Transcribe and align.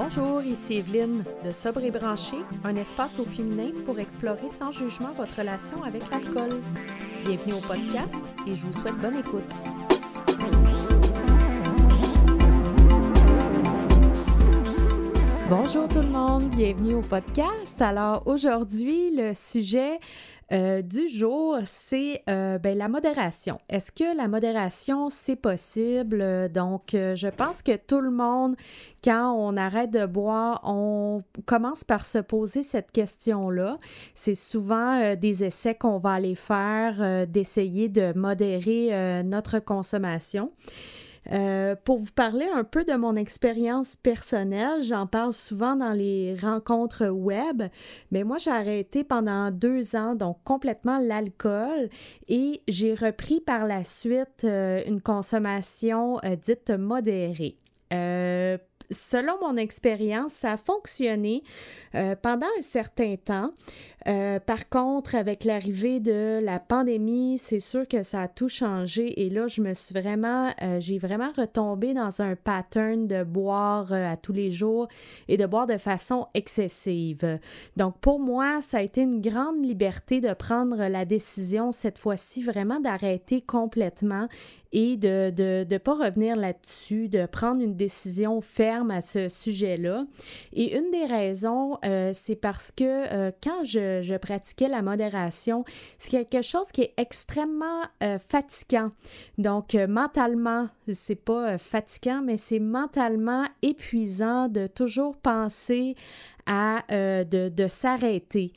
Bonjour, 0.00 0.40
ici 0.42 0.74
Evelyne 0.74 1.24
de 1.44 1.50
Sobre 1.50 1.82
et 1.82 1.90
Branché, 1.90 2.36
un 2.62 2.76
espace 2.76 3.18
au 3.18 3.24
féminin 3.24 3.72
pour 3.84 3.98
explorer 3.98 4.48
sans 4.48 4.70
jugement 4.70 5.10
votre 5.10 5.36
relation 5.36 5.82
avec 5.82 6.08
l'alcool. 6.08 6.60
Bienvenue 7.24 7.54
au 7.54 7.60
podcast 7.60 8.24
et 8.46 8.54
je 8.54 8.64
vous 8.64 8.72
souhaite 8.74 8.96
bonne 8.98 9.16
écoute. 9.16 9.42
Bonjour 15.50 15.88
tout 15.88 16.02
le 16.02 16.10
monde, 16.10 16.48
bienvenue 16.50 16.94
au 16.94 17.00
podcast. 17.00 17.82
Alors 17.82 18.22
aujourd'hui, 18.26 19.10
le 19.16 19.34
sujet 19.34 19.98
euh, 20.50 20.80
du 20.80 21.08
jour, 21.08 21.58
c'est 21.64 22.22
euh, 22.30 22.58
ben, 22.58 22.76
la 22.76 22.88
modération. 22.88 23.60
Est-ce 23.68 23.92
que 23.92 24.16
la 24.16 24.28
modération, 24.28 25.10
c'est 25.10 25.36
possible? 25.36 26.48
Donc, 26.50 26.94
euh, 26.94 27.14
je 27.14 27.28
pense 27.28 27.62
que 27.62 27.76
tout 27.76 28.00
le 28.00 28.10
monde, 28.10 28.56
quand 29.04 29.32
on 29.32 29.56
arrête 29.58 29.90
de 29.90 30.06
boire, 30.06 30.60
on 30.64 31.22
commence 31.44 31.84
par 31.84 32.06
se 32.06 32.18
poser 32.18 32.62
cette 32.62 32.92
question-là. 32.92 33.78
C'est 34.14 34.34
souvent 34.34 35.14
des 35.16 35.44
essais 35.44 35.74
qu'on 35.74 35.98
va 35.98 36.12
aller 36.12 36.34
faire, 36.34 37.26
d'essayer 37.26 37.88
de 37.88 38.12
modérer 38.18 39.22
notre 39.22 39.58
consommation. 39.58 40.50
Euh, 41.30 41.76
pour 41.84 41.98
vous 41.98 42.12
parler 42.12 42.46
un 42.54 42.64
peu 42.64 42.84
de 42.84 42.94
mon 42.94 43.14
expérience 43.14 43.96
personnelle, 43.96 44.82
j'en 44.82 45.06
parle 45.06 45.32
souvent 45.32 45.76
dans 45.76 45.92
les 45.92 46.34
rencontres 46.40 47.08
web, 47.08 47.64
mais 48.10 48.24
moi 48.24 48.38
j'ai 48.38 48.50
arrêté 48.50 49.04
pendant 49.04 49.50
deux 49.50 49.94
ans, 49.94 50.14
donc 50.14 50.38
complètement 50.44 50.98
l'alcool, 50.98 51.90
et 52.28 52.62
j'ai 52.66 52.94
repris 52.94 53.40
par 53.40 53.66
la 53.66 53.84
suite 53.84 54.44
euh, 54.44 54.82
une 54.86 55.02
consommation 55.02 56.18
euh, 56.24 56.36
dite 56.36 56.70
modérée. 56.70 57.56
Selon 58.90 59.34
mon 59.40 59.56
expérience, 59.56 60.32
ça 60.32 60.52
a 60.52 60.56
fonctionné 60.56 61.42
pendant 61.92 62.46
un 62.58 62.62
certain 62.62 63.16
temps. 63.16 63.52
Euh, 64.06 64.38
par 64.38 64.68
contre, 64.68 65.16
avec 65.16 65.44
l'arrivée 65.44 66.00
de 66.00 66.40
la 66.42 66.58
pandémie, 66.58 67.36
c'est 67.36 67.60
sûr 67.60 67.86
que 67.86 68.02
ça 68.02 68.22
a 68.22 68.28
tout 68.28 68.48
changé 68.48 69.22
et 69.22 69.28
là, 69.28 69.48
je 69.48 69.60
me 69.60 69.74
suis 69.74 69.92
vraiment, 69.92 70.50
euh, 70.62 70.78
j'ai 70.80 70.98
vraiment 70.98 71.30
retombé 71.36 71.94
dans 71.94 72.22
un 72.22 72.34
pattern 72.36 73.06
de 73.06 73.24
boire 73.24 73.92
euh, 73.92 74.12
à 74.12 74.16
tous 74.16 74.32
les 74.32 74.50
jours 74.50 74.88
et 75.26 75.36
de 75.36 75.44
boire 75.44 75.66
de 75.66 75.76
façon 75.76 76.26
excessive. 76.32 77.38
Donc, 77.76 77.98
pour 77.98 78.18
moi, 78.18 78.60
ça 78.60 78.78
a 78.78 78.82
été 78.82 79.02
une 79.02 79.20
grande 79.20 79.62
liberté 79.62 80.20
de 80.20 80.32
prendre 80.32 80.76
la 80.76 81.04
décision 81.04 81.72
cette 81.72 81.98
fois-ci 81.98 82.42
vraiment 82.42 82.80
d'arrêter 82.80 83.42
complètement 83.42 84.28
et 84.72 84.96
de 84.96 85.32
ne 85.36 85.64
de, 85.64 85.78
pas 85.78 85.94
revenir 85.94 86.36
là-dessus, 86.36 87.08
de 87.08 87.26
prendre 87.26 87.62
une 87.62 87.76
décision 87.76 88.40
ferme 88.40 88.90
à 88.90 89.00
ce 89.00 89.28
sujet-là. 89.28 90.04
Et 90.52 90.76
une 90.76 90.90
des 90.90 91.04
raisons, 91.04 91.77
c'est 92.12 92.36
parce 92.36 92.72
que 92.72 93.30
quand 93.42 93.64
je, 93.64 94.16
pratiquais 94.18 94.68
la 94.68 94.82
modération, 94.82 95.64
c'est 95.98 96.10
quelque 96.10 96.42
chose 96.42 96.70
qui 96.72 96.82
est 96.82 96.94
extrêmement 96.96 97.82
euh, 98.02 98.18
fatigant. 98.18 98.90
Donc, 99.38 99.74
euh, 99.74 99.86
mentalement, 99.86 100.68
c'est 100.92 101.16
pas 101.16 101.54
euh, 101.54 101.58
fatigant, 101.58 102.22
mais 102.22 102.36
c'est 102.36 102.58
mentalement 102.58 103.44
épuisant 103.62 104.48
de 104.48 104.66
toujours 104.66 105.16
penser 105.16 105.96
à 106.48 106.82
de, 106.90 107.68
s'arrêter. 107.68 108.52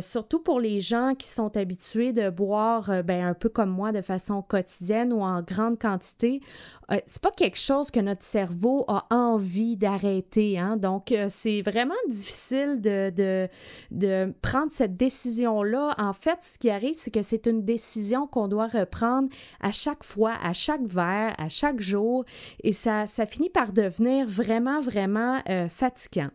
surtout 0.00 0.38
pour 0.38 0.60
les 0.60 0.80
gens 0.80 1.14
qui 1.18 1.26
sont 1.26 1.56
habitués 1.56 2.12
de 2.12 2.30
boire 2.30 3.02
ben, 3.04 3.24
un 3.24 3.34
peu 3.34 3.48
comme 3.48 3.70
moi 3.70 3.92
de 3.92 4.00
façon 4.00 4.40
quotidienne 4.42 5.12
ou 5.12 5.20
en 5.20 5.42
grande 5.42 5.78
quantité. 5.78 6.40
Euh, 6.92 6.98
c'est 7.06 7.22
pas 7.22 7.30
quelque 7.30 7.58
chose 7.58 7.90
que 7.90 8.00
notre 8.00 8.22
cerveau 8.22 8.84
a 8.88 9.06
envie 9.10 9.76
d'arrêter. 9.76 10.58
Hein? 10.58 10.76
Donc, 10.76 11.12
euh, 11.12 11.26
c'est 11.30 11.62
vraiment 11.62 11.94
difficile 12.08 12.80
de, 12.80 13.48
de, 13.90 14.34
prendre 14.42 14.70
cette 14.70 14.96
décision-là. 14.96 15.94
En 15.98 16.12
fait, 16.12 16.38
ce 16.40 16.58
qui 16.58 16.70
arrive, 16.70 16.94
c'est 16.94 17.10
que 17.10 17.22
c'est 17.22 17.46
une 17.46 17.64
décision 17.64 18.26
qu'on 18.26 18.48
doit 18.48 18.66
reprendre 18.66 19.28
à 19.60 19.72
chaque 19.72 20.04
fois, 20.04 20.34
à 20.42 20.52
chaque 20.52 20.82
verre, 20.82 21.34
à 21.38 21.48
chaque 21.48 21.80
jour. 21.80 22.24
Et 22.62 22.72
ça, 22.72 23.06
ça 23.06 23.26
finit 23.26 23.50
par 23.50 23.72
devenir 23.72 24.26
vraiment, 24.26 24.80
vraiment 24.80 25.40
euh, 25.48 25.68
fatigant. 25.68 26.28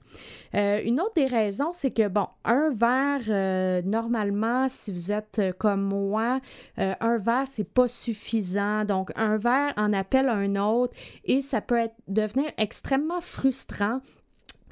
une 0.53 0.88
autre 0.97 1.15
des 1.15 1.25
raisons, 1.25 1.71
c'est 1.73 1.91
que, 1.91 2.07
bon, 2.07 2.27
un 2.45 2.69
verre, 2.69 3.83
normalement, 3.83 4.67
si 4.69 4.91
vous 4.91 5.11
êtes 5.11 5.41
comme 5.57 5.81
moi, 5.81 6.39
un 6.77 7.17
verre, 7.17 7.47
c'est 7.47 7.69
pas 7.69 7.89
suffisant. 7.89 8.85
Donc, 8.85 9.11
un 9.15 9.37
verre 9.37 9.73
en 9.75 9.91
appelle 9.91 10.29
un 10.29 10.55
autre 10.55 10.95
et 11.25 11.41
ça 11.41 11.59
peut 11.59 11.89
devenir 12.07 12.49
extrêmement 12.57 13.21
frustrant 13.21 13.99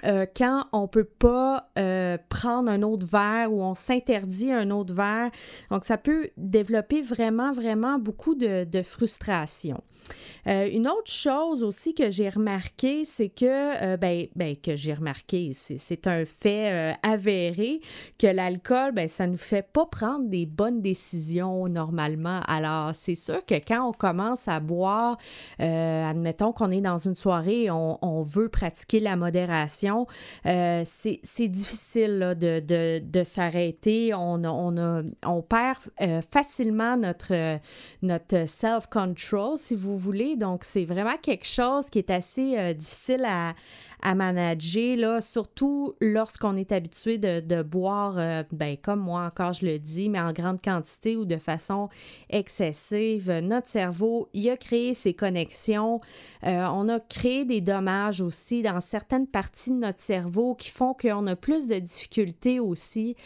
euh, 0.03 0.25
quand 0.35 0.66
on 0.74 0.84
ne 0.84 0.88
peut 0.88 1.03
pas 1.03 1.69
euh, 1.78 2.18
prendre 2.30 2.69
un 2.69 2.81
autre 2.81 3.06
verre 3.06 3.52
ou 3.52 3.62
on 3.62 3.74
s'interdit 3.74 4.52
un 4.52 4.69
autre 4.72 4.94
verre. 4.94 5.31
Donc, 5.72 5.85
ça 5.85 5.97
peut 5.97 6.30
développer 6.38 7.02
vraiment, 7.02 7.52
vraiment 7.52 8.00
beaucoup 8.00 8.36
de, 8.36 8.66
frustration. 8.84 9.81
Euh, 10.46 10.69
une 10.72 10.88
autre 10.88 11.12
chose 11.12 11.63
aussi 11.63 11.94
que 11.94 12.09
j'ai 12.12 12.30
remarqué, 12.30 13.03
c'est 13.03 13.30
que, 13.30 13.96
ben, 13.97 14.28
ben, 14.36 14.56
que 14.56 14.75
j'ai 14.75 14.94
remarqué, 14.94 15.52
c'est 15.53 16.07
un 16.07 16.25
fait 16.25 16.96
avéré 17.03 17.80
que 18.19 18.28
l'alcool, 18.28 18.91
ben, 18.94 19.07
ça 19.07 19.25
ne 19.25 19.34
nous 19.34 19.38
fait 19.38 19.63
pas 19.63 19.86
prendre 19.86 20.30
des 20.30 20.46
bonnes 20.46 20.81
décisions 20.81 21.68
normalement. 21.68 22.41
Alors, 22.47 22.91
c'est 22.94 23.16
sûr 23.16 23.44
que 23.46 23.56
quand 23.56 23.90
on 23.90 23.91
commence 23.91 24.47
à 24.47 24.59
boire, 24.59 25.18
admettons 25.59 26.53
qu'on 26.53 26.72
est 26.72 26.81
dans 26.81 26.97
une 26.97 27.16
soirée 27.16 27.38
on, 27.69 27.97
on 28.02 28.22
veut 28.22 28.50
pratiquer 28.50 29.00
la 29.00 29.16
modération, 29.16 29.87
euh, 30.46 30.81
c'est 30.86 31.48
difficile 31.48 32.36
de, 32.38 33.24
s'arrêter. 33.24 34.14
On, 34.14 35.42
perd 35.48 35.78
euh, 36.02 36.22
facilement 36.22 36.98
notre, 36.98 37.59
notre 38.02 38.48
self-control, 38.48 39.58
si 39.58 39.75
vous 39.75 39.98
voulez. 39.98 40.36
Donc, 40.36 40.64
c'est 40.64 40.86
vraiment 40.86 41.18
quelque 41.22 41.46
chose 41.48 41.90
qui 41.90 42.00
est 42.00 42.09
assez 42.09 42.58
euh, 42.58 42.74
difficile 42.74 43.25
à, 43.25 43.53
à 44.07 44.16
manager, 44.16 45.22
surtout 45.22 45.94
lorsqu'on 46.00 46.56
est 46.56 46.72
habitué 46.72 47.18
de, 47.18 47.62
boire, 47.62 48.18
euh, 48.18 48.44
ben, 48.53 48.78
comme 48.78 49.01
moi 49.01 49.23
encore 49.23 49.51
je 49.51 49.66
le 49.66 49.79
dis, 49.79 50.07
mais 50.07 50.22
en 50.22 50.31
grande 50.31 50.62
quantité 50.62 51.18
ou 51.18 51.25
de 51.25 51.35
façon 51.35 51.90
excessive. 52.29 53.29
Notre 53.44 53.68
cerveau, 53.68 54.29
il 54.34 54.50
a 54.50 54.56
créé 54.56 54.94
ses 54.94 55.13
connexions. 55.13 56.00
Euh, 56.45 56.66
on 56.72 56.88
a 56.88 57.01
créé 57.01 57.44
des 57.44 57.59
dommages 57.59 58.22
aussi 58.22 58.62
dans 58.62 58.79
certaines 58.79 59.28
parties 59.28 59.72
de 59.72 59.79
notre 59.79 60.00
cerveau 60.00 60.56
qui 60.56 60.69
font 60.69 60.94
qu'on 60.94 61.28
a 61.28 61.35
plus 61.35 61.68
de 61.68 61.78
difficultés 61.78 62.62
aussi 62.62 63.18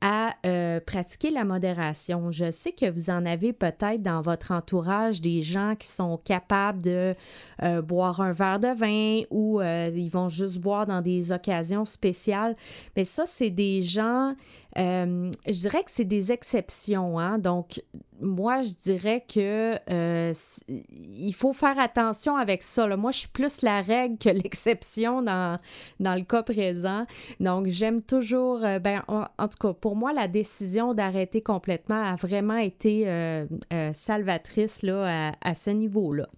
à 0.00 0.34
euh, 0.46 0.80
pratiquer 0.80 1.30
la 1.30 1.44
modération. 1.44 2.30
Je 2.30 2.50
sais 2.50 2.72
que 2.72 2.90
vous 2.90 3.10
en 3.10 3.26
avez 3.26 3.52
peut-être 3.52 4.02
dans 4.02 4.22
votre 4.22 4.50
entourage 4.52 5.20
des 5.20 5.42
gens 5.42 5.74
qui 5.78 5.88
sont 5.88 6.18
capables 6.24 6.80
de 6.80 7.14
euh, 7.62 7.82
boire 7.82 8.20
un 8.20 8.32
verre 8.32 8.60
de 8.60 8.74
vin 8.74 9.26
ou 9.30 9.60
euh, 9.60 9.90
ils 9.94 10.08
vont 10.08 10.30
juste 10.30 10.58
boire 10.58 10.86
dans 10.86 11.02
des 11.02 11.32
occasions 11.32 11.84
spéciales. 11.84 12.54
Mais 12.96 13.04
ça, 13.04 13.24
c'est 13.26 13.50
des 13.50 13.82
gens, 13.82 14.34
je 14.76 15.52
dirais 15.52 15.84
que 15.84 15.90
c'est 15.90 16.04
des 16.04 16.32
exceptions. 16.32 17.18
Hein? 17.18 17.38
Donc, 17.38 17.80
moi, 18.22 18.62
je 18.62 18.70
dirais 18.70 19.24
que 19.26 19.76
euh, 19.90 20.32
il 20.68 21.32
faut 21.32 21.52
faire 21.52 21.78
attention 21.78 22.36
avec 22.36 22.62
ça. 22.62 22.86
Moi, 22.96 23.10
je 23.10 23.20
suis 23.20 23.28
plus 23.28 23.62
la 23.62 23.80
règle 23.80 24.18
que 24.18 24.28
l'exception 24.42 25.22
dans, 25.22 25.58
dans 25.98 26.14
le 26.14 26.22
cas 26.22 26.42
présent. 26.42 27.06
Donc, 27.40 27.66
j'aime 27.66 28.02
toujours, 28.02 28.64
euh, 28.64 28.78
ben, 28.78 29.02
en, 29.08 29.48
tout 29.48 29.58
cas, 29.58 29.72
pour 29.72 29.96
moi, 29.96 30.12
la 30.12 30.28
décision 30.28 30.94
d'arrêter 30.94 31.40
complètement 31.40 32.02
a 32.02 32.14
vraiment 32.14 32.56
été 32.56 33.04
euh, 33.06 33.46
salvatrice 33.92 34.82
là, 34.82 35.32
à, 35.40 35.54
ce 35.54 35.70
niveau-là. 35.70 36.28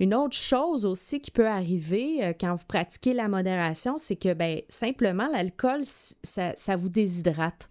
Une 0.00 0.14
autre 0.14 0.36
chose 0.36 0.84
aussi 0.84 1.20
qui 1.20 1.30
peut 1.30 1.48
arriver 1.48 2.34
quand 2.40 2.54
vous 2.54 2.64
pratiquez 2.66 3.12
la 3.12 3.28
modération, 3.28 3.98
c'est 3.98 4.16
que, 4.16 4.34
ben, 4.34 4.60
simplement, 4.68 5.28
l'alcool, 5.28 5.82
ça, 5.84 6.52
ça 6.56 6.76
vous 6.76 6.88
déshydrate. 6.88 7.68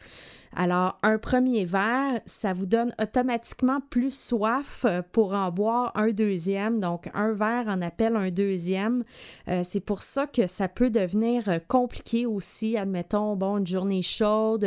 Alors, 0.58 0.98
un 1.04 1.18
premier 1.18 1.66
verre, 1.66 2.22
ça 2.26 2.54
vous 2.54 2.66
donne 2.66 2.96
automatiquement 3.02 3.80
plus 3.90 4.18
soif 4.18 4.86
euh, 4.86 5.02
pour 5.12 5.34
en 5.34 5.52
boire 5.52 5.92
un 5.96 6.12
deuxième. 6.12 6.80
Donc, 6.80 7.10
un 7.14 7.34
verre 7.34 7.66
en 7.68 7.82
appelle 7.82 8.16
un 8.16 8.32
deuxième. 8.32 9.04
Euh, 9.50 9.62
c'est 9.64 9.82
pour 9.82 10.02
ça 10.02 10.28
que 10.28 10.48
ça 10.48 10.70
peut 10.70 10.90
devenir 10.90 11.50
euh, 11.50 11.60
compliqué 11.68 12.26
aussi. 12.26 12.78
Admettons, 12.78 13.36
bon, 13.36 13.58
une 13.58 13.68
journée 13.68 14.02
chaude, 14.02 14.66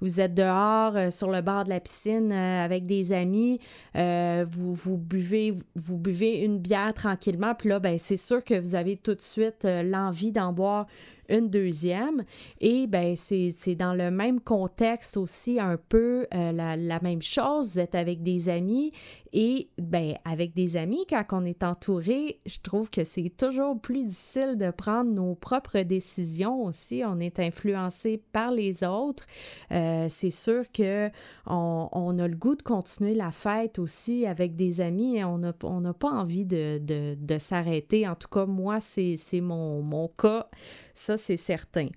vous 0.00 0.20
êtes 0.20 0.34
dehors 0.34 1.12
sur 1.12 1.30
le 1.30 1.42
bord 1.42 1.64
de 1.64 1.68
la 1.68 1.80
piscine 1.80 2.32
avec 2.32 2.86
des 2.86 3.12
amis, 3.12 3.58
vous, 3.94 4.98
buvez, 4.98 5.54
vous 5.74 5.96
buvez 5.96 6.38
une 6.38 6.58
bière 6.58 6.94
tranquillement, 6.94 7.54
puis 7.54 7.68
là, 7.68 7.78
ben, 7.78 7.98
c'est 7.98 8.16
sûr 8.16 8.42
que 8.42 8.58
vous 8.58 8.74
avez 8.74 8.96
tout 8.96 9.14
de 9.14 9.20
suite 9.20 9.64
l'envie 9.64 10.32
d'en 10.32 10.52
boire 10.52 10.86
une 11.28 11.48
deuxième. 11.48 12.24
Et 12.60 12.86
ben 12.86 13.14
c'est 13.16 13.74
dans 13.74 13.94
le 13.94 14.10
même 14.10 14.40
contexte 14.40 15.16
aussi 15.16 15.60
un 15.60 15.76
peu 15.76 16.26
euh, 16.34 16.52
la, 16.52 17.00
même 17.00 17.22
chose. 17.22 17.72
Vous 17.72 17.80
êtes 17.80 17.94
avec 17.94 18.22
des 18.22 18.48
amis 18.48 18.92
Et 19.32 19.68
ben, 19.78 20.14
avec 20.24 20.54
des 20.54 20.76
amis, 20.76 21.04
quand 21.08 21.24
on 21.32 21.44
est 21.44 21.62
entouré, 21.62 22.40
je 22.46 22.58
trouve 22.62 22.90
que 22.90 23.04
c'est 23.04 23.30
toujours 23.36 23.78
plus 23.80 24.04
difficile 24.04 24.56
de 24.56 24.70
prendre 24.70 25.10
nos 25.10 25.34
propres 25.34 25.80
décisions 25.80 26.64
aussi. 26.64 27.02
On 27.06 27.20
est 27.20 27.38
influencé 27.38 28.22
par 28.32 28.50
les 28.50 28.84
autres. 28.84 29.26
Euh, 29.72 30.06
c'est 30.08 30.30
sûr 30.30 30.64
que 30.72 31.10
on, 31.46 32.18
a 32.18 32.26
le 32.26 32.36
goût 32.36 32.56
de 32.56 32.62
continuer 32.62 33.14
la 33.14 33.30
fête 33.30 33.78
aussi 33.78 34.26
avec 34.26 34.56
des 34.56 34.80
amis 34.80 35.18
et 35.18 35.24
on 35.24 35.38
n'a 35.38 35.52
on 35.62 35.92
pas 35.92 36.10
envie 36.10 36.44
de, 36.44 36.78
de, 36.78 37.16
de 37.18 37.38
s'arrêter. 37.38 38.08
En 38.08 38.14
tout 38.14 38.28
cas, 38.28 38.46
moi, 38.46 38.80
c'est 38.80 39.16
mon, 39.40 39.82
mon 39.82 40.08
cas. 40.08 40.48
Ça, 40.94 41.16
c'est 41.18 41.36
certain. 41.36 41.88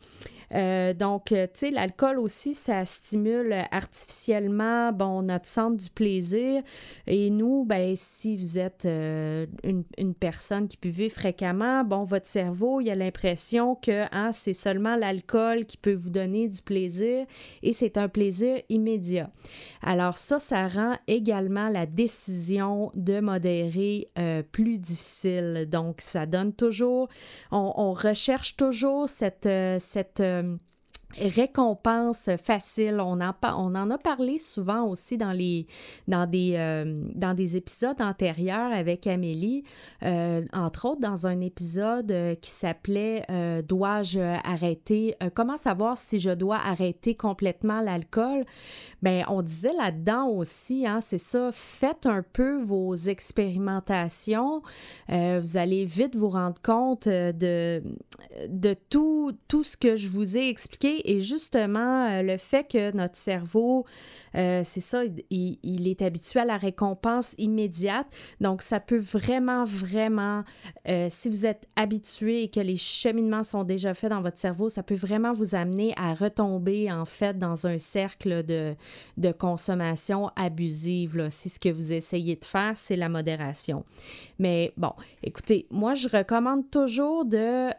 Euh, 0.53 0.93
donc, 0.93 1.31
euh, 1.31 1.47
tu 1.53 1.59
sais, 1.59 1.71
l'alcool 1.71 2.19
aussi, 2.19 2.53
ça 2.53 2.85
stimule 2.85 3.55
artificiellement, 3.71 4.91
bon, 4.91 5.21
notre 5.21 5.47
centre 5.47 5.77
du 5.77 5.89
plaisir. 5.89 6.61
Et 7.07 7.29
nous, 7.29 7.65
ben, 7.65 7.93
si 7.95 8.35
vous 8.35 8.57
êtes 8.57 8.85
euh, 8.85 9.45
une, 9.63 10.13
personne 10.13 10.67
qui 10.67 10.77
buvait 10.81 11.09
fréquemment, 11.09 11.83
bon, 11.83 12.03
votre 12.03 12.27
cerveau, 12.27 12.81
il 12.81 12.89
a 12.89 12.95
l'impression 12.95 13.75
que 13.75 14.03
hein, 14.11 14.31
c'est 14.33 14.53
seulement 14.53 14.95
l'alcool 14.95 15.65
qui 15.65 15.77
peut 15.77 15.93
vous 15.93 16.09
donner 16.09 16.47
du 16.47 16.61
plaisir 16.61 17.25
et 17.63 17.73
c'est 17.73 17.97
un 17.97 18.09
plaisir 18.09 18.61
immédiat. 18.69 19.29
Alors 19.81 20.17
ça, 20.17 20.39
ça 20.39 20.67
rend 20.67 20.97
également 21.07 21.69
la 21.69 21.85
décision 21.85 22.91
de 22.93 23.19
modérer 23.19 24.09
plus 24.51 24.79
difficile. 24.79 25.67
Donc, 25.69 26.01
ça 26.01 26.25
donne 26.25 26.53
toujours, 26.53 27.07
on 27.51 27.93
recherche 27.93 28.55
toujours 28.57 29.09
cette, 29.11 29.47
cette 29.79 30.21
récompense 31.17 32.29
facile. 32.43 32.99
On 32.99 33.19
en, 33.21 33.91
a 33.91 33.97
parlé 33.97 34.37
souvent 34.37 34.83
aussi 34.85 35.17
dans, 35.17 35.31
les, 35.31 35.67
dans, 36.07 36.29
des, 36.29 36.53
euh, 36.55 37.45
épisodes 37.55 38.01
antérieurs 38.01 38.71
avec 38.71 39.07
Amélie, 39.07 39.63
euh, 40.03 40.45
entre 40.53 40.85
autres 40.85 41.01
dans 41.01 41.27
un 41.27 41.41
épisode 41.41 42.11
euh, 42.11 42.35
qui 42.35 42.51
s'appelait 42.51 43.25
Dois-je 43.67 44.19
arrêter? 44.19 45.15
comment 45.33 45.57
savoir 45.57 45.97
si 45.97 46.19
je 46.19 46.31
dois 46.31 46.57
arrêter 46.57 47.15
complètement 47.15 47.81
l'alcool? 47.81 48.45
Bien, 49.01 49.25
on 49.29 49.41
disait 49.41 49.73
là-dedans 49.73 50.27
aussi, 50.27 50.85
hein, 50.85 51.01
c'est 51.01 51.17
ça, 51.17 51.49
faites 51.51 52.05
un 52.05 52.23
peu 52.33 52.61
vos 52.61 52.95
expérimentations. 52.95 54.61
vous 55.09 55.57
allez 55.57 55.85
vite 55.85 56.15
vous 56.15 56.29
rendre 56.29 56.61
compte 56.61 57.07
de, 57.07 57.81
tout 58.89 59.63
ce 59.63 59.77
que 59.77 59.95
je 59.95 60.09
vous 60.09 60.37
ai 60.37 60.47
expliqué 60.49 61.00
et 61.05 61.19
justement, 61.19 62.09
euh, 62.09 62.21
le 62.21 62.37
fait 62.37 62.63
que 62.69 62.95
notre 62.95 63.17
cerveau, 63.17 63.85
euh, 64.35 64.61
c'est 64.63 64.81
ça, 64.81 65.03
il, 65.29 65.87
est 65.87 66.01
habitué 66.01 66.39
à 66.39 66.45
la 66.45 66.57
récompense 66.57 67.35
immédiate. 67.37 68.07
Donc, 68.39 68.61
ça 68.61 68.79
peut 68.79 68.97
vraiment, 68.99 69.63
vraiment, 69.63 70.43
euh, 70.87 71.07
si 71.09 71.29
vous 71.29 71.45
êtes 71.45 71.67
habitué 71.75 72.43
et 72.43 72.49
que 72.49 72.59
les 72.59 72.77
cheminements 72.77 73.43
sont 73.43 73.63
déjà 73.63 73.93
faits 73.93 74.09
dans 74.09 74.21
votre 74.21 74.37
cerveau, 74.37 74.69
ça 74.69 74.83
peut 74.83 74.95
vraiment 74.95 75.33
vous 75.33 75.55
amener 75.55 75.93
à 75.97 76.13
retomber, 76.13 76.91
en 76.91 77.05
fait, 77.05 77.37
dans 77.37 77.67
un 77.67 77.77
cercle 77.77 78.43
de, 78.43 78.75
de 79.17 79.31
consommation 79.31 80.29
abusive. 80.35 81.27
Si 81.29 81.49
ce 81.49 81.59
que 81.59 81.69
vous 81.69 81.93
essayez 81.93 82.35
de 82.35 82.45
faire, 82.45 82.73
c'est 82.75 82.95
la 82.95 83.09
modération. 83.09 83.83
Mais 84.39 84.73
bon, 84.77 84.93
écoutez, 85.23 85.67
moi, 85.69 85.93
je 85.93 86.07
recommande 86.07 86.69
toujours 86.71 87.25
de, 87.25 87.69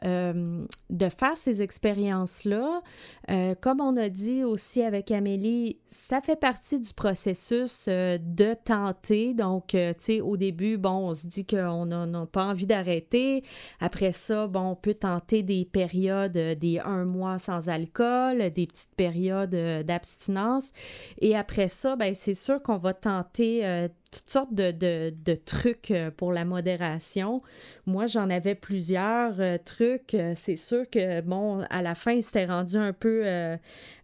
de 0.90 1.08
faire 1.08 1.36
ces 1.36 1.62
expériences-là. 1.62 2.82
Euh, 3.30 3.54
comme 3.60 3.80
on 3.80 3.96
a 3.96 4.08
dit 4.08 4.44
aussi 4.44 4.82
avec 4.82 5.10
Amélie, 5.10 5.78
ça 5.88 6.20
fait 6.20 6.36
partie 6.42 6.80
du 6.80 6.92
processus 6.92 7.84
euh, 7.86 8.18
de 8.20 8.56
tenter. 8.64 9.32
Donc, 9.32 9.76
euh, 9.76 9.92
tu 9.92 10.04
sais, 10.04 10.20
au 10.20 10.36
début, 10.36 10.76
bon, 10.76 11.10
on 11.10 11.14
se 11.14 11.28
dit 11.28 11.46
qu'on 11.46 11.86
n'a 11.86 12.26
pas 12.26 12.46
envie 12.46 12.66
d'arrêter. 12.66 13.44
Après 13.78 14.10
ça, 14.10 14.48
bon, 14.48 14.72
on 14.72 14.74
peut 14.74 14.94
tenter 14.94 15.44
des 15.44 15.64
périodes, 15.64 16.32
des 16.32 16.80
un 16.84 17.04
mois 17.04 17.38
sans 17.38 17.68
alcool, 17.68 18.50
des 18.50 18.66
petites 18.66 18.94
périodes 18.96 19.54
d'abstinence. 19.86 20.72
Et 21.20 21.36
après 21.36 21.68
ça, 21.68 21.94
ben, 21.94 22.12
c'est 22.12 22.34
sûr 22.34 22.60
qu'on 22.60 22.78
va 22.78 22.92
tenter 22.92 23.88
toutes 24.12 24.28
sortes 24.28 24.54
de, 24.54 25.34
trucs 25.46 25.90
euh, 25.90 26.10
pour 26.10 26.32
la 26.32 26.44
modération. 26.44 27.42
Moi, 27.86 28.06
j'en 28.06 28.28
avais 28.28 28.54
plusieurs 28.54 29.40
euh, 29.40 29.56
trucs. 29.64 30.14
Euh, 30.14 30.34
c'est 30.36 30.56
sûr 30.56 30.88
que, 30.88 31.22
bon, 31.22 31.62
à 31.70 31.80
la 31.80 31.94
fin, 31.94 32.20
c'était 32.20 32.44
rendu 32.44 32.76
un 32.76 32.92
peu 32.92 33.24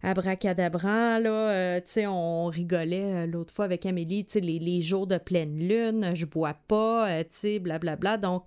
abracadabrant, 0.01 1.19
là. 1.19 1.79
tu 1.81 1.91
sais, 1.91 2.07
on 2.07 2.47
rigolait 2.47 3.27
l'autre 3.27 3.53
fois 3.53 3.65
avec 3.65 3.85
Amélie, 3.85 4.25
tu 4.25 4.33
sais, 4.33 4.39
les, 4.39 4.59
les, 4.59 4.81
jours 4.81 5.05
de 5.05 5.17
pleine 5.17 5.59
lune, 5.59 6.11
je 6.15 6.25
bois 6.25 6.55
pas, 6.67 7.23
tu 7.23 7.29
sais, 7.31 7.59
blablabla. 7.59 8.17
Donc, 8.17 8.43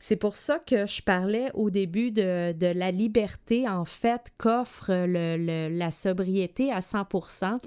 c'est 0.00 0.16
pour 0.16 0.34
ça 0.34 0.58
que 0.58 0.86
je 0.86 1.02
parlais 1.02 1.50
au 1.52 1.68
début 1.68 2.10
de, 2.10 2.54
la 2.58 2.90
liberté, 2.90 3.68
en 3.68 3.84
fait, 3.84 4.32
qu'offre 4.38 4.90
la 4.90 5.90
sobriété 5.90 6.72
à 6.72 6.80
100% 6.80 7.58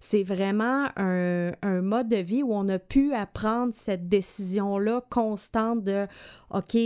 C'est 0.00 0.22
vraiment 0.22 0.88
un, 0.96 1.52
mode 1.82 2.08
de 2.08 2.16
vie 2.16 2.42
où 2.42 2.54
on 2.54 2.66
a 2.68 2.78
pu 2.78 3.12
apprendre 3.12 3.74
cette 3.74 4.08
décision-là 4.08 5.04
constante 5.10 5.84
de 5.84 6.06
OK, 6.50 6.76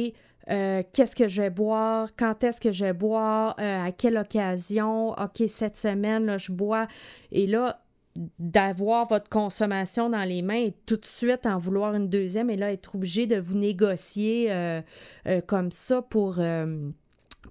euh, 0.49 0.83
qu'est-ce 0.93 1.15
que 1.15 1.29
je 1.29 1.43
vais 1.43 1.51
boire, 1.51 2.09
quand 2.17 2.43
est-ce 2.43 2.61
que 2.61 2.73
je 2.73 2.87
vais 2.87 2.93
boire, 2.93 3.57
euh, 3.61 3.87
à 3.87 3.93
quelle 3.93 4.17
occasion, 4.17 5.11
OK, 5.11 5.43
cette 5.47 5.77
semaine, 5.77 6.27
là, 6.27 6.39
je 6.39 6.53
bois. 6.53 6.89
Et 7.31 7.47
là, 7.47 7.81
d'avoir 8.39 9.07
votre 9.07 9.29
consommation 9.29 10.11
dans 10.11 10.23
les 10.25 10.43
mains 10.43 10.65
et 10.67 10.75
tout 10.87 10.97
de 10.97 11.07
suite 11.07 11.47
en 11.47 11.59
vouloir 11.59 11.95
une 11.95 12.09
deuxième 12.09 12.51
et 12.51 12.57
là 12.57 12.73
être 12.73 12.95
obligé 12.95 13.27
de 13.27 13.37
vous 13.37 13.57
négocier 13.57 14.47
euh, 14.51 14.81
euh, 15.27 15.41
comme 15.47 15.71
ça 15.71 16.03
pour 16.03 16.37
euh, 16.39 16.91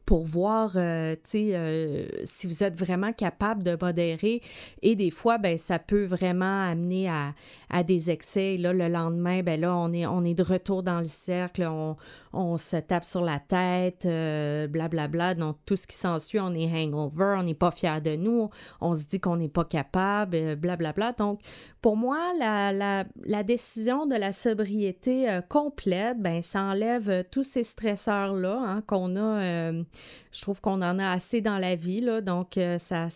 voir 0.10 0.78
si 1.24 2.48
vous 2.48 2.64
êtes 2.64 2.78
vraiment 2.78 3.12
capable 3.12 3.64
de 3.64 3.78
modérer. 3.80 4.42
Et 4.82 4.96
des 4.96 5.10
fois, 5.10 5.38
ben, 5.38 5.58
ça 5.58 5.80
peut 5.80 6.06
vraiment 6.06 6.64
amener 6.64 7.10
à, 7.10 7.34
à 7.70 7.84
des 7.84 8.10
excès. 8.10 8.56
Et 8.56 8.58
là, 8.58 8.72
le 8.72 8.88
lendemain, 8.88 9.42
ben 9.42 9.60
là, 9.60 9.76
on 9.76 9.92
est, 9.94 10.06
on 10.06 10.24
est 10.24 10.36
de 10.36 10.44
retour 10.44 10.84
dans 10.84 11.00
le 11.00 11.06
cercle, 11.06 11.64
on, 11.64 11.96
on 12.36 12.58
se 12.58 12.78
tape 12.78 13.06
sur 13.06 13.22
la 13.22 13.40
tête, 13.40 14.04
blablabla. 14.04 14.14
Euh, 14.14 14.68
bla, 14.68 15.08
bla. 15.08 15.36
Donc, 15.36 15.58
tout 15.66 15.76
ce 15.76 15.88
qui 15.88 15.96
s'ensuit, 15.96 16.40
on 16.40 16.54
est 16.54 16.68
hangover, 16.68 17.36
on 17.40 17.44
n'est 17.44 17.54
pas 17.54 17.72
fier 17.72 18.02
de 18.02 18.16
nous, 18.16 18.50
on 18.82 18.94
se 18.94 19.06
dit 19.06 19.20
qu'on 19.20 19.38
n'est 19.38 19.50
pas 19.50 19.66
capable, 19.66 20.56
blablabla. 20.56 20.90
Euh, 20.90 20.94
bla, 20.94 20.94
bla. 20.94 21.12
Donc, 21.14 21.42
pour 21.82 21.98
moi, 21.98 22.34
la, 22.38 23.44
décision 23.44 24.06
de 24.06 24.16
la 24.16 24.34
sobriété 24.34 25.30
euh, 25.30 25.42
complète, 25.42 26.20
ben, 26.20 26.42
ça 26.42 26.62
enlève 26.62 27.26
tous 27.32 27.44
ces 27.44 27.64
stresseurs-là 27.64 28.62
hein, 28.66 28.84
qu'on 28.86 29.16
a. 29.16 29.72
je 29.72 30.42
trouve 30.42 30.62
qu'on 30.62 30.82
en 30.82 31.00
a 31.00 31.10
assez 31.10 31.42
dans 31.42 31.58
la 31.58 31.76
vie, 31.76 32.02
là, 32.02 32.22
donc 32.22 32.60
ça, 32.78 33.10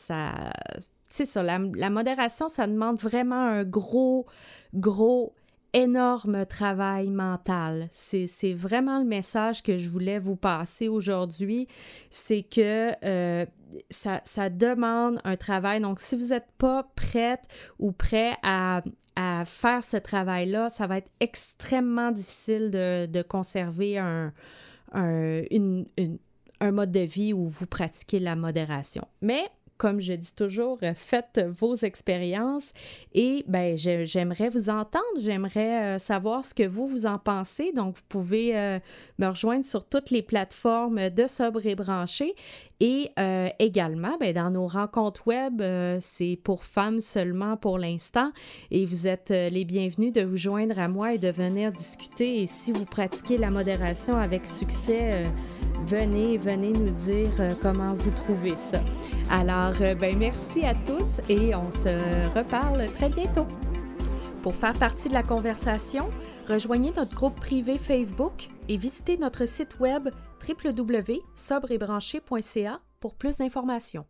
c'est 1.09 1.25
ça, 1.25 1.43
la, 1.43 1.89
modération, 1.89 2.49
ça 2.49 2.67
demande 2.67 2.99
vraiment 2.99 3.43
un 3.47 3.63
gros, 3.63 4.27
gros 4.73 5.33
énorme 5.73 6.45
travail 6.45 7.09
mental. 7.09 7.89
C'est 7.91 8.53
vraiment 8.53 8.99
le 8.99 9.05
message 9.05 9.63
que 9.63 9.77
je 9.77 9.89
voulais 9.89 10.19
vous 10.19 10.35
passer 10.35 10.87
aujourd'hui. 10.87 11.67
C'est 12.09 12.43
que 12.43 12.91
euh, 13.03 13.45
ça, 13.89 14.49
demande 14.49 15.19
un 15.23 15.35
travail. 15.35 15.81
Donc, 15.81 15.99
si 15.99 16.15
vous 16.15 16.27
n'êtes 16.27 16.51
pas 16.57 16.89
prête 16.95 17.43
ou 17.77 17.91
prêt 17.91 18.35
à, 18.43 18.81
faire 19.45 19.83
ce 19.83 19.97
travail-là, 19.97 20.69
ça 20.69 20.87
va 20.87 20.99
être 20.99 21.11
extrêmement 21.19 22.11
difficile 22.11 22.69
de, 22.71 23.21
conserver 23.21 23.97
un, 23.97 24.31
un 26.61 26.71
mode 26.71 26.91
de 26.91 27.01
vie 27.01 27.33
où 27.33 27.47
vous 27.47 27.65
pratiquez 27.65 28.19
la 28.19 28.35
modération. 28.35 29.05
Mais 29.21 29.49
comme 29.79 30.01
je 30.01 30.13
dis 30.13 30.33
toujours, 30.33 30.77
euh, 30.83 30.93
faites 30.93 31.41
vos 31.57 31.73
expériences. 31.73 32.73
Et 33.13 33.45
ben, 33.47 33.75
j'aimerais 33.77 34.49
vous 34.49 34.69
entendre, 34.69 35.03
j'aimerais 35.17 35.95
euh, 35.95 35.99
savoir 35.99 36.43
ce 36.45 36.53
que 36.53 36.67
vous, 36.67 36.87
vous 36.87 37.05
en 37.05 37.17
pensez. 37.17 37.71
Donc, 37.71 37.95
vous 37.95 38.03
pouvez 38.09 38.57
euh, 38.57 38.79
me 39.17 39.27
rejoindre 39.27 39.65
sur 39.65 39.85
toutes 39.85 40.11
les 40.11 40.21
plateformes 40.21 41.09
de 41.09 41.27
Sobre 41.27 41.65
et 41.65 41.75
Branché 41.75 42.35
et 42.79 43.11
également, 43.59 44.17
ben, 44.19 44.33
dans 44.33 44.49
nos 44.49 44.67
rencontres 44.67 45.27
web, 45.27 45.61
c'est 45.99 46.39
pour 46.43 46.63
femmes 46.63 46.99
seulement 46.99 47.57
pour 47.57 47.77
l'instant. 47.77 48.31
Et 48.71 48.85
vous 48.85 49.07
êtes 49.07 49.29
les 49.29 49.65
bienvenus 49.65 50.13
de 50.13 50.21
vous 50.21 50.37
joindre 50.37 50.79
à 50.79 50.87
moi 50.87 51.13
et 51.13 51.17
de 51.17 51.29
venir 51.29 51.71
discuter. 51.71 52.41
Et 52.41 52.47
si 52.47 52.71
vous 52.71 52.85
pratiquez 52.85 53.37
la 53.37 53.51
modération 53.51 54.17
avec 54.17 54.45
succès, 54.45 55.23
venez, 55.85 56.37
venez 56.37 56.71
nous 56.71 56.89
dire 56.89 57.31
euh, 57.39 57.53
comment 57.61 57.93
vous 57.93 58.11
trouvez 58.11 58.55
ça. 58.55 58.79
Alors, 59.29 59.73
euh, 59.81 59.95
ben, 59.95 60.17
merci 60.17 60.65
à 60.65 60.73
tous 60.73 61.21
et 61.29 61.55
on 61.55 61.71
se 61.71 62.37
reparle 62.37 62.85
très 62.93 63.09
bientôt. 63.09 63.47
Pour 64.43 64.55
faire 64.55 64.73
partie 64.73 65.09
de 65.09 65.13
la 65.13 65.23
conversation, 65.23 66.09
rejoignez 66.47 66.91
notre 66.95 67.15
groupe 67.15 67.35
privé 67.35 67.77
Facebook 67.77 68.47
et 68.67 68.77
visitez 68.77 69.17
notre 69.17 69.47
site 69.47 69.79
web 69.79 70.09
www.sobrebranché.ca 70.47 72.81
pour 72.99 73.15
plus 73.15 73.37
d'informations. 73.37 74.05